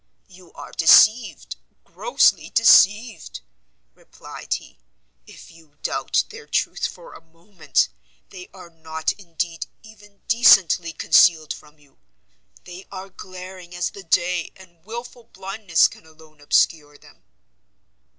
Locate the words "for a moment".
6.87-7.87